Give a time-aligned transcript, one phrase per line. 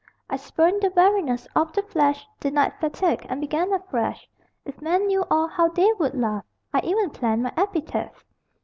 [0.31, 4.27] I spurned the weariness Of the flesh; Denied fatigue And began afresh
[4.65, 6.43] If men knew all, How they would laugh!
[6.73, 8.25] I even planned My epitaph....